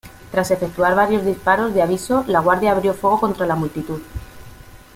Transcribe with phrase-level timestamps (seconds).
[0.31, 4.01] Tras efectuar varios disparos de aviso, la guardia abrió fuego contra la multitud.